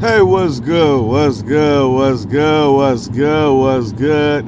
[0.00, 1.02] Hey, what's good?
[1.02, 1.92] What's good?
[1.92, 2.74] What's good?
[2.74, 3.54] What's good?
[3.54, 4.46] What's good?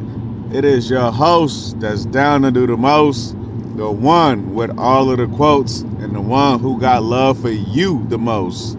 [0.50, 3.32] It is your host that's down to do the most,
[3.76, 8.02] the one with all of the quotes, and the one who got love for you
[8.08, 8.78] the most.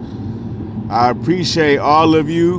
[0.90, 2.56] I appreciate all of you.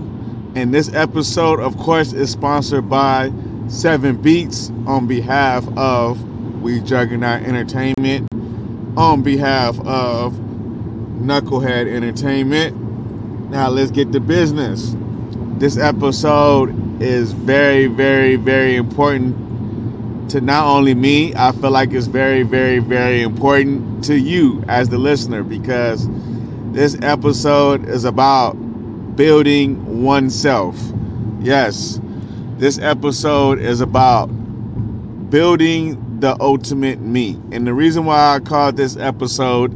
[0.56, 3.34] And this episode, of course, is sponsored by
[3.68, 6.24] Seven Beats on behalf of
[6.62, 8.30] We Juggernaut Entertainment,
[8.96, 10.32] on behalf of
[11.20, 12.85] Knucklehead Entertainment.
[13.50, 14.96] Now let's get to business.
[15.60, 22.08] This episode is very, very, very important to not only me, I feel like it's
[22.08, 26.10] very, very, very important to you as the listener because
[26.72, 28.54] this episode is about
[29.16, 30.78] building oneself.
[31.40, 32.02] Yes,
[32.58, 34.26] this episode is about
[35.30, 37.40] building the ultimate me.
[37.52, 39.70] And the reason why I call this episode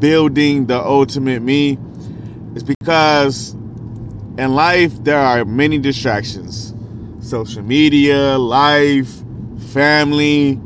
[0.00, 1.78] Building the Ultimate Me
[2.54, 3.52] is because
[4.38, 6.74] in life there are many distractions
[7.20, 9.22] social media, life,
[9.72, 10.60] family,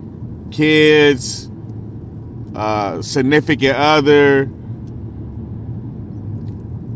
[0.50, 1.50] kids,
[2.55, 4.50] uh, significant other.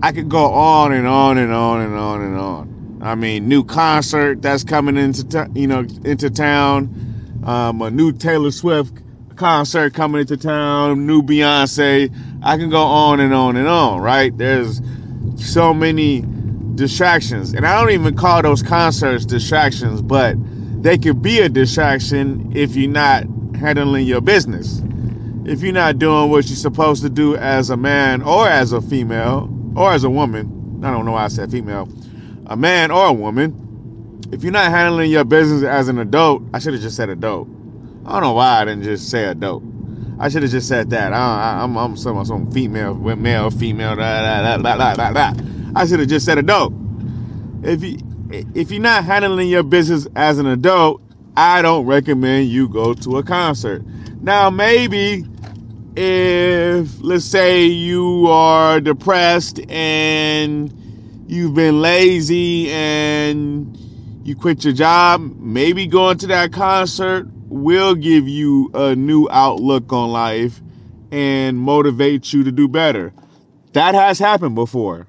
[0.02, 2.98] I could go on and on and on and on and on.
[3.02, 8.12] I mean, new concert that's coming into t- you know into town, um, a new
[8.12, 8.92] Taylor Swift
[9.38, 12.14] concert coming into town, new Beyonce.
[12.42, 14.36] I can go on and on and on, right?
[14.36, 14.82] There's
[15.36, 16.24] so many
[16.74, 17.54] distractions.
[17.54, 20.36] And I don't even call those concerts distractions, but
[20.82, 23.24] they could be a distraction if you're not
[23.56, 24.82] handling your business.
[25.44, 28.80] If you're not doing what you're supposed to do as a man or as a
[28.80, 31.88] female or as a woman, I don't know why I said female,
[32.46, 36.58] a man or a woman, if you're not handling your business as an adult, I
[36.58, 37.48] should have just said adult.
[38.08, 39.62] I don't know why I didn't just say adult.
[40.18, 41.12] I should have just said that.
[41.12, 45.42] I, am I'm some some female, male, female, da, da, da, da, da, da.
[45.76, 46.72] I should have just said adult.
[47.62, 47.98] If you
[48.30, 51.02] if you're not handling your business as an adult,
[51.36, 53.84] I don't recommend you go to a concert.
[54.22, 55.26] Now maybe
[55.94, 60.72] if let's say you are depressed and
[61.28, 63.76] you've been lazy and
[64.24, 69.92] you quit your job, maybe going to that concert will give you a new outlook
[69.92, 70.60] on life
[71.10, 73.12] and motivate you to do better.
[73.72, 75.06] That has happened before.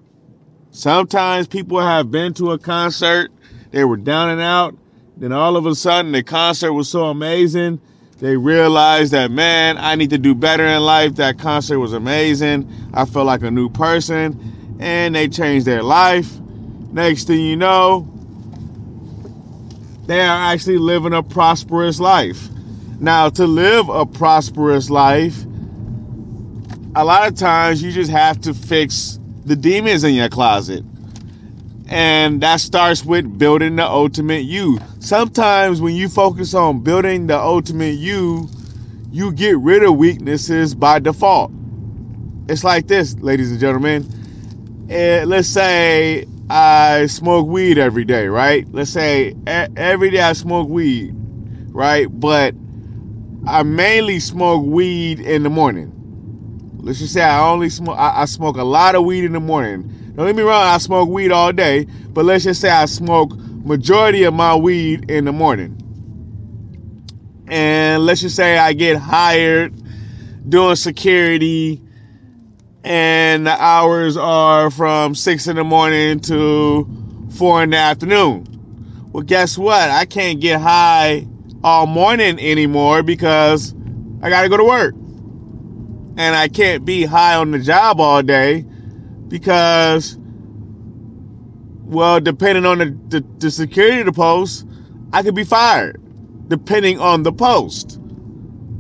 [0.71, 3.31] Sometimes people have been to a concert,
[3.71, 4.77] they were down and out,
[5.17, 7.81] then all of a sudden the concert was so amazing,
[8.19, 11.15] they realized that, man, I need to do better in life.
[11.15, 12.69] That concert was amazing.
[12.93, 16.37] I felt like a new person, and they changed their life.
[16.91, 18.07] Next thing you know,
[20.09, 22.49] they are actually living a prosperous life.
[22.99, 25.45] Now, to live a prosperous life,
[26.95, 30.83] a lot of times you just have to fix the demons in your closet.
[31.89, 34.79] And that starts with building the ultimate you.
[34.99, 38.49] Sometimes when you focus on building the ultimate you,
[39.11, 41.51] you get rid of weaknesses by default.
[42.47, 44.07] It's like this, ladies and gentlemen.
[44.89, 48.67] Uh, let's say I smoke weed every day, right?
[48.71, 51.13] Let's say every day I smoke weed,
[51.69, 52.07] right?
[52.07, 52.55] But
[53.45, 55.93] I mainly smoke weed in the morning.
[56.81, 59.39] Let's just say I only smoke, I, I, smoke a lot of weed in the
[59.39, 60.13] morning.
[60.15, 63.35] Don't get me wrong, I smoke weed all day, but let's just say I smoke
[63.35, 65.75] majority of my weed in the morning.
[67.47, 69.73] And let's just say I get hired
[70.49, 71.81] doing security
[72.89, 76.89] and the hours are from six in the morning to
[77.37, 78.47] four in the afternoon.
[79.13, 79.91] Well, guess what?
[79.91, 81.27] I can't get high
[81.63, 83.75] all morning anymore because
[84.23, 84.95] I got to go to work.
[86.17, 88.65] And I can't be high on the job all day
[89.27, 90.17] because,
[91.85, 94.65] well, depending on the, the, the security of the post,
[95.13, 96.01] I could be fired
[96.47, 97.99] depending on the post.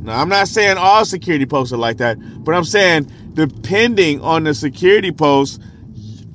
[0.01, 3.11] Now, I'm not saying all security posts are like that, but I'm saying
[3.47, 5.61] depending on the security post,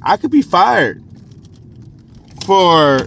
[0.02, 1.02] I could be fired
[2.46, 3.06] for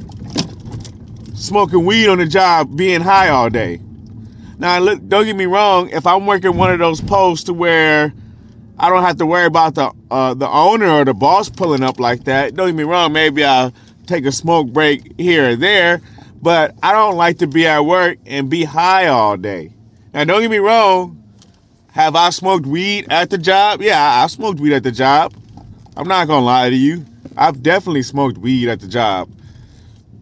[1.34, 3.82] smoking weed on the job, being high all day.
[4.60, 5.90] Now, look, don't get me wrong.
[5.90, 8.14] If I'm working one of those posts where
[8.78, 12.00] I don't have to worry about the uh, the owner or the boss pulling up
[12.00, 13.14] like that, don't get me wrong.
[13.14, 13.74] Maybe I'll
[14.06, 16.02] take a smoke break here or there,
[16.42, 19.74] but I don't like to be at work and be high all day.
[20.14, 21.24] Now, don't get me wrong.
[21.98, 23.82] Have I smoked weed at the job?
[23.82, 25.34] Yeah, I smoked weed at the job.
[25.96, 27.04] I'm not gonna lie to you.
[27.36, 29.32] I've definitely smoked weed at the job.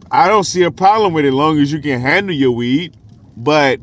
[0.10, 2.96] I don't see a problem with it as long as you can handle your weed.
[3.36, 3.82] But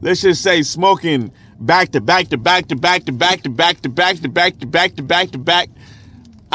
[0.00, 3.82] let's just say smoking back to back to back to back to back to back
[3.82, 5.68] to back to back to back to back to back.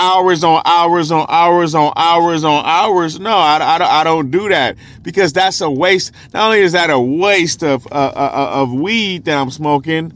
[0.02, 3.20] Hours on hours on hours on hours on hours.
[3.20, 6.12] No, I, I, I don't do that because that's a waste.
[6.34, 10.12] Not only is that a waste of uh, uh, uh of weed that I'm smoking,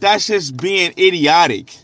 [0.00, 1.76] that's just being idiotic.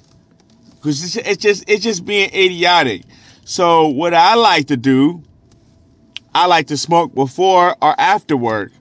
[0.76, 3.02] Because it's, it's just it's just being idiotic.
[3.44, 5.22] So what I like to do,
[6.34, 8.72] I like to smoke before or after work,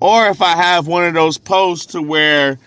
[0.00, 2.58] or if I have one of those posts to where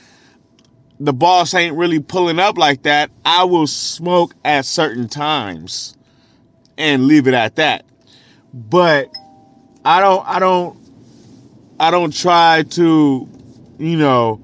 [0.99, 5.97] the boss ain't really pulling up like that, I will smoke at certain times
[6.77, 7.85] and leave it at that.
[8.53, 9.09] But
[9.83, 10.77] I don't I don't
[11.79, 13.27] I don't try to,
[13.77, 14.41] you know,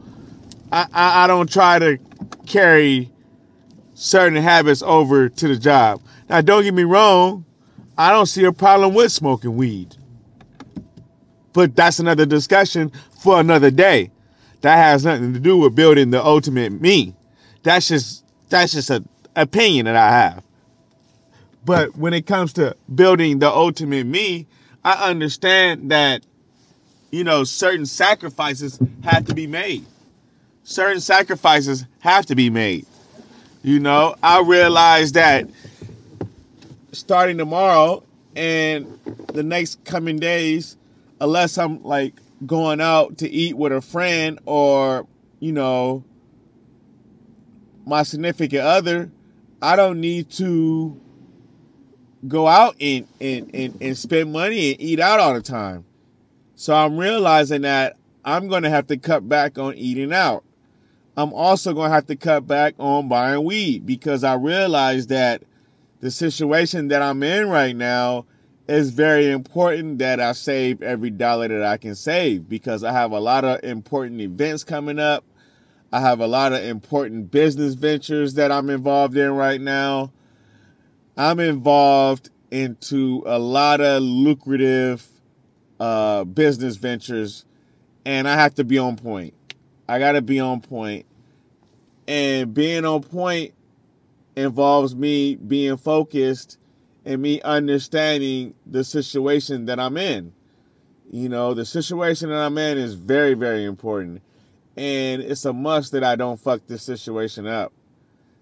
[0.71, 1.97] I, I, I don't try to
[2.45, 3.09] carry
[3.93, 6.01] certain habits over to the job.
[6.29, 7.45] Now don't get me wrong,
[7.97, 9.95] I don't see a problem with smoking weed.
[11.53, 14.11] But that's another discussion for another day
[14.61, 17.15] that has nothing to do with building the ultimate me.
[17.63, 20.43] That's just that's just an opinion that I have.
[21.63, 24.47] But when it comes to building the ultimate me,
[24.83, 26.23] I understand that
[27.11, 29.85] you know certain sacrifices have to be made.
[30.63, 32.85] Certain sacrifices have to be made.
[33.63, 35.47] You know, I realize that
[36.91, 38.03] starting tomorrow
[38.35, 40.77] and the next coming days,
[41.19, 42.13] unless I'm like
[42.45, 45.07] going out to eat with a friend or,
[45.39, 46.03] you know,
[47.85, 49.11] my significant other,
[49.61, 50.99] I don't need to
[52.27, 55.85] go out and, and, and, and spend money and eat out all the time.
[56.55, 60.43] So I'm realizing that I'm going to have to cut back on eating out.
[61.17, 65.43] I'm also going to have to cut back on buying weed because I realize that
[65.99, 68.25] the situation that I'm in right now
[68.73, 73.11] it's very important that I save every dollar that I can save because I have
[73.11, 75.25] a lot of important events coming up.
[75.91, 80.13] I have a lot of important business ventures that I'm involved in right now.
[81.17, 85.05] I'm involved into a lot of lucrative
[85.81, 87.43] uh, business ventures
[88.05, 89.33] and I have to be on point.
[89.89, 91.05] I got to be on point.
[92.07, 93.53] And being on point
[94.37, 96.57] involves me being focused
[97.05, 100.33] and me understanding the situation that I'm in.
[101.11, 104.21] You know, the situation that I'm in is very, very important.
[104.77, 107.73] And it's a must that I don't fuck this situation up.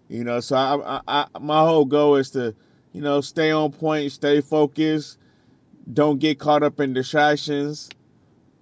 [0.08, 2.54] You know, so I, I, I, my whole goal is to,
[2.94, 5.18] you know, stay on point, stay focused,
[5.94, 7.90] don't get caught up in distractions.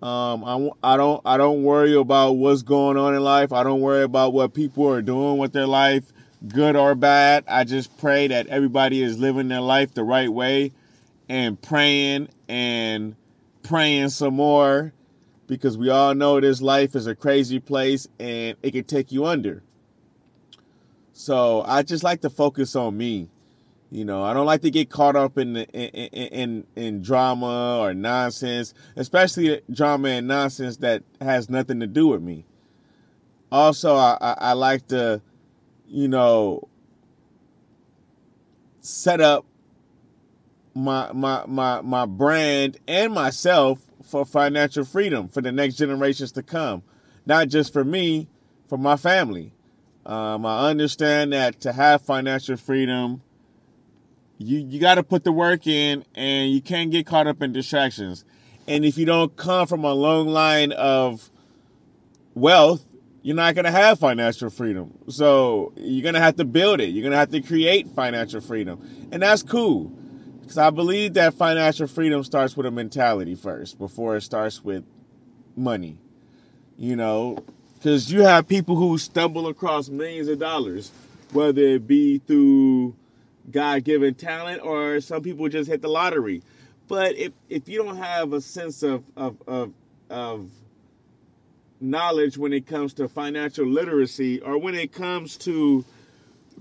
[0.01, 3.51] Um, I, I don't I don't worry about what's going on in life.
[3.51, 6.13] I don't worry about what people are doing with their life
[6.47, 7.43] good or bad.
[7.47, 10.71] I just pray that everybody is living their life the right way
[11.29, 13.15] and praying and
[13.63, 14.93] praying some more
[15.47, 19.25] because we all know this life is a crazy place and it can take you
[19.25, 19.63] under.
[21.13, 23.29] So I just like to focus on me.
[23.89, 27.79] You know, I don't like to get caught up in the, in, in in drama
[27.79, 32.43] or nonsense, especially drama and nonsense that has nothing to do with me.
[33.49, 35.21] Also, I, I, I like to
[35.87, 36.67] you know,
[38.81, 39.45] set up
[40.73, 46.43] my my my my brand and myself for financial freedom for the next generations to
[46.43, 46.83] come,
[47.25, 48.27] not just for me,
[48.67, 49.51] for my family.
[50.05, 53.21] Um, I understand that to have financial freedom,
[54.37, 57.51] you you got to put the work in, and you can't get caught up in
[57.51, 58.23] distractions.
[58.67, 61.29] And if you don't come from a long line of
[62.35, 62.85] wealth,
[63.21, 64.97] you're not going to have financial freedom.
[65.09, 66.89] So you're going to have to build it.
[66.89, 69.07] You're going to have to create financial freedom.
[69.11, 69.91] And that's cool.
[70.41, 74.85] Because I believe that financial freedom starts with a mentality first before it starts with
[75.55, 75.97] money.
[76.77, 77.43] You know,
[77.75, 80.91] because you have people who stumble across millions of dollars,
[81.33, 82.95] whether it be through
[83.51, 86.43] God given talent or some people just hit the lottery.
[86.87, 89.73] But if, if you don't have a sense of, of, of,
[90.09, 90.49] of
[91.79, 95.85] knowledge when it comes to financial literacy or when it comes to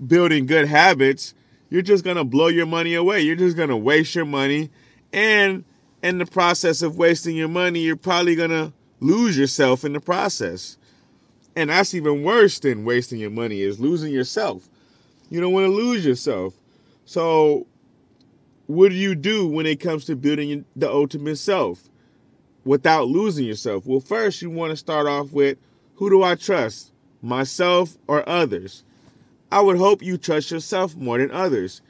[0.05, 1.33] building good habits,
[1.69, 3.21] you're just going to blow your money away.
[3.21, 4.69] You're just going to waste your money.
[5.11, 5.63] And
[6.03, 9.99] in the process of wasting your money, you're probably going to lose yourself in the
[9.99, 10.77] process.
[11.55, 14.69] And that's even worse than wasting your money is losing yourself.
[15.29, 16.53] You don't want to lose yourself.
[17.05, 17.65] So
[18.67, 21.89] what do you do when it comes to building the ultimate self?
[22.67, 23.85] Without losing yourself?
[23.85, 25.57] Well, first, you want to start off with
[25.95, 28.83] who do I trust, myself or others?
[29.51, 31.81] I would hope you trust yourself more than others.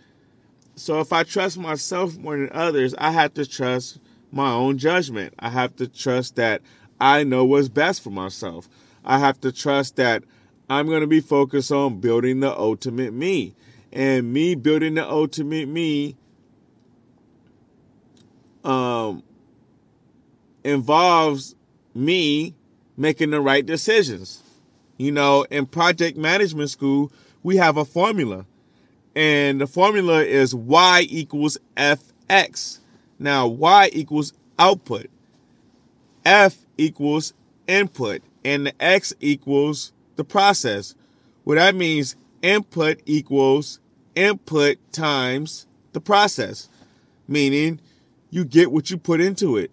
[0.75, 3.99] So if I trust myself more than others, I have to trust
[4.31, 5.33] my own judgment.
[5.39, 6.61] I have to trust that
[7.01, 8.69] I know what's best for myself.
[9.03, 10.23] I have to trust that
[10.69, 13.55] I'm going to be focused on building the ultimate me.
[13.91, 16.15] And me building the ultimate me
[18.63, 19.23] um,
[20.67, 21.55] involves
[21.95, 22.53] me
[22.97, 24.43] making the right decisions.
[24.97, 27.11] You know, in project management school,
[27.43, 28.45] we have a formula,
[29.15, 32.79] and the formula is y equals fx.
[33.19, 35.07] Now, y equals output,
[36.25, 37.33] f equals
[37.67, 40.95] input, and the x equals the process.
[41.43, 43.79] What that means, input equals
[44.15, 46.67] input times the process,
[47.27, 47.79] meaning
[48.31, 49.71] you get what you put into it.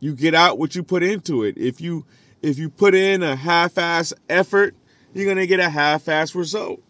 [0.00, 1.56] You get out what you put into it.
[1.56, 2.04] If you
[2.42, 4.74] if you put in a half-ass effort,
[5.14, 6.82] you're gonna get a half-ass result.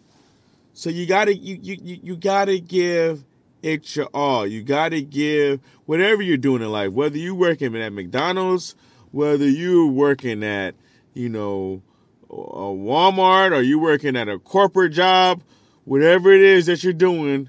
[0.72, 3.24] So you gotta you you you gotta give
[3.62, 4.46] it your all.
[4.46, 8.74] You gotta give whatever you're doing in life, whether you're working at McDonald's,
[9.12, 10.74] whether you're working at,
[11.14, 11.82] you know,
[12.28, 15.42] a Walmart or you're working at a corporate job,
[15.84, 17.48] whatever it is that you're doing,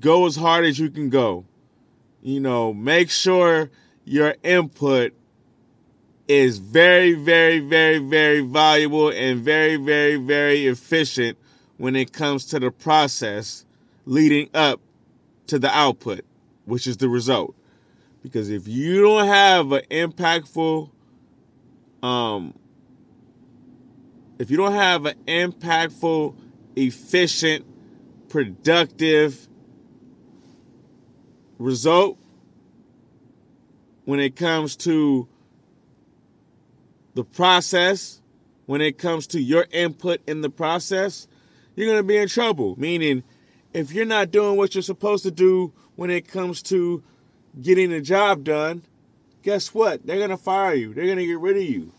[0.00, 1.44] go as hard as you can go.
[2.22, 3.70] You know, make sure
[4.04, 5.12] your input
[6.28, 11.38] is very, very, very, very valuable and very, very, very efficient
[11.76, 13.64] when it comes to the process
[14.06, 14.80] leading up
[15.46, 16.24] to the output,
[16.64, 17.54] which is the result.
[18.22, 20.90] Because if you don't have an impactful,
[22.02, 22.54] um,
[24.38, 26.34] if you don't have an impactful,
[26.76, 27.66] efficient,
[28.28, 29.46] productive
[31.58, 32.18] result
[34.04, 35.28] when it comes to
[37.14, 38.20] the process,
[38.66, 41.26] when it comes to your input in the process,
[41.76, 42.74] you're going to be in trouble.
[42.78, 43.22] Meaning,
[43.72, 47.02] if you're not doing what you're supposed to do when it comes to
[47.60, 48.82] getting the job done,
[49.42, 50.06] guess what?
[50.06, 50.94] They're going to fire you.
[50.94, 51.92] They're going to get rid of you.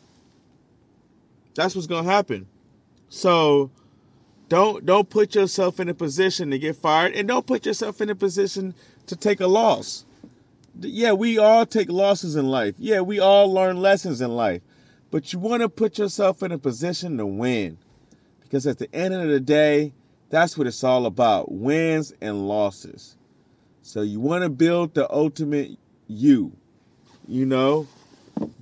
[1.55, 2.47] That's what's going to happen.
[3.09, 3.71] So,
[4.49, 8.09] don't don't put yourself in a position to get fired and don't put yourself in
[8.09, 8.75] a position
[9.07, 10.05] to take a loss.
[10.79, 12.75] Yeah, we all take losses in life.
[12.77, 14.61] Yeah, we all learn lessons in life.
[15.11, 17.77] But you want to put yourself in a position to win.
[18.41, 19.93] Because at the end of the day,
[20.29, 23.15] that's what it's all about wins and losses.
[23.81, 25.77] So you want to build the ultimate
[26.07, 26.51] you,
[27.27, 27.87] you know?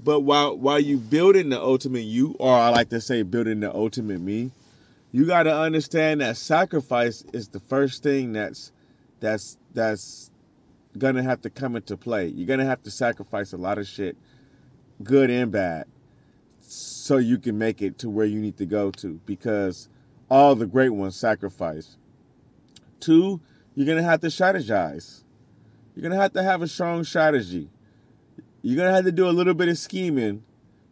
[0.03, 3.73] But while while you building the ultimate you, or I like to say building the
[3.73, 4.51] ultimate me,
[5.11, 8.71] you got to understand that sacrifice is the first thing that's
[9.19, 10.29] that's that's
[10.97, 12.27] gonna have to come into play.
[12.27, 14.17] You're gonna have to sacrifice a lot of shit,
[15.03, 15.85] good and bad
[16.59, 19.89] so you can make it to where you need to go to because
[20.29, 21.97] all the great ones sacrifice.
[22.99, 23.41] Two,
[23.75, 25.23] you're going to have to strategize.
[25.93, 27.69] You're going to have to have a strong strategy.
[28.61, 30.43] You're going to have to do a little bit of scheming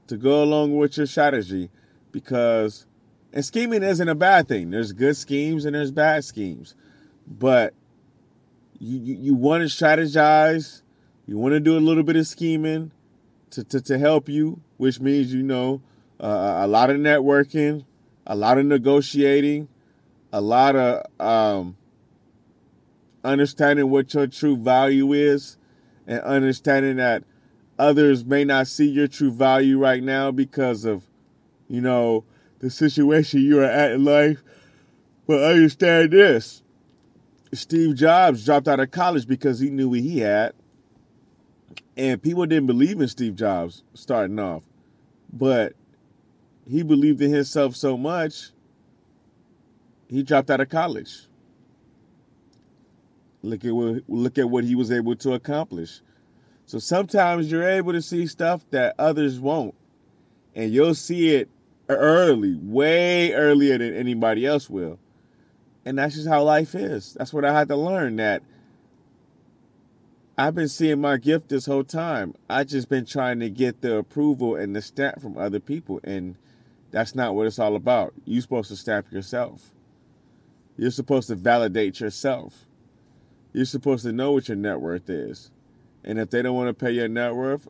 [0.08, 1.70] to go along with your strategy
[2.12, 2.86] because,
[3.32, 4.72] and scheming isn't a bad thing.
[4.72, 6.76] There's good schemes and there's bad schemes.
[7.26, 7.74] But
[8.82, 10.82] you, you, you want to strategize,
[11.28, 12.92] you want to do a little bit of scheming
[13.52, 15.84] to, to, to help you, which means, you know,
[16.20, 17.86] uh, a lot of networking,
[18.26, 19.68] a lot of negotiating,
[20.34, 21.78] a lot of um,
[23.24, 25.58] understanding what your true value is,
[26.08, 27.24] and understanding that
[27.78, 31.04] others may not see your true value right now because of,
[31.68, 32.24] you know,
[32.60, 34.44] the situation you are at in life.
[35.28, 36.64] But understand this
[37.54, 40.54] Steve Jobs dropped out of college because he knew what he had.
[41.98, 44.64] And people didn't believe in Steve Jobs starting off.
[45.32, 45.74] But
[46.68, 48.52] he believed in himself so much,
[50.10, 51.28] he dropped out of college.
[53.44, 56.02] Look at what look at what he was able to accomplish.
[56.66, 59.74] So sometimes you're able to see stuff that others won't.
[60.56, 61.50] And you'll see it
[61.90, 65.00] early, way earlier than anybody else will.
[65.86, 67.14] And that's just how life is.
[67.14, 68.44] That's what I had to learn that
[70.38, 72.36] I've been seeing my gift this whole time.
[72.50, 76.36] I just been trying to get the approval and the stamp from other people and
[76.92, 78.14] that's not what it's all about.
[78.26, 79.72] You're supposed to stamp yourself.
[80.78, 82.66] You're supposed to validate yourself.
[83.54, 85.52] You're supposed to know what your net worth is.
[86.04, 87.68] And if they don't want to pay your net worth,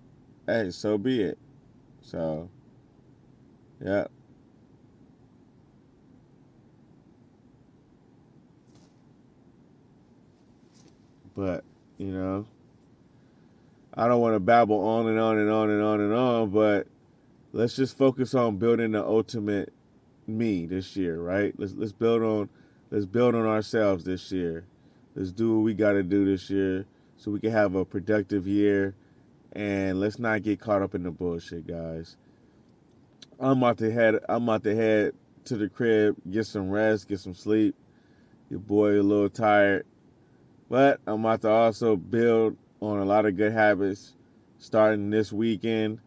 [0.47, 1.37] hey, so be it.
[2.01, 2.49] So,
[3.83, 4.07] yeah.
[11.35, 11.63] But,
[11.97, 12.45] you know,
[13.93, 16.88] I don't want to babble on and on and on and on and on, but
[17.53, 19.73] let's just focus on building the ultimate
[20.27, 21.53] me this year, right?
[21.57, 22.50] Let's let's build on
[22.91, 24.65] let's build on ourselves this year.
[25.15, 26.85] Let's do what we got to do this year
[27.17, 28.95] so we can have a productive year
[29.53, 32.15] and let's not get caught up in the bullshit, guys.
[33.39, 35.13] I'm about to head I'm about to head
[35.45, 37.75] to the crib, get some rest, get some sleep
[38.50, 39.85] Your boy a little tired.
[40.71, 44.15] But I'm about to also build on a lot of good habits
[44.57, 45.99] starting this weekend.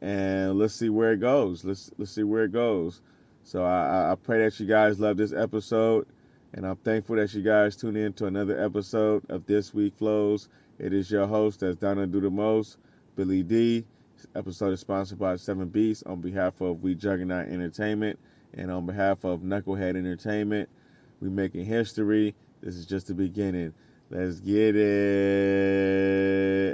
[0.00, 1.62] And let's see where it goes.
[1.62, 3.02] Let's let's see where it goes.
[3.42, 6.06] So I, I pray that you guys love this episode.
[6.54, 10.48] And I'm thankful that you guys tune in to another episode of This Week Flows.
[10.78, 12.78] It is your host that's down to do the most,
[13.14, 13.84] Billy D.
[14.16, 18.18] This episode is sponsored by Seven Beats on behalf of We Juggernaut Entertainment
[18.54, 20.70] and on behalf of Knucklehead Entertainment.
[21.20, 22.34] We making history.
[22.62, 23.74] This is just the beginning.
[24.08, 24.82] Let's get it.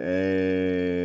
[0.03, 0.98] Hey.